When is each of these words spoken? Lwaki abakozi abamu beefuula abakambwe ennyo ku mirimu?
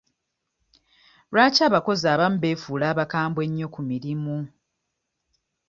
Lwaki 1.31 1.61
abakozi 1.69 2.05
abamu 2.13 2.37
beefuula 2.43 2.85
abakambwe 2.93 3.41
ennyo 3.47 3.67
ku 3.73 3.81
mirimu? 3.89 4.35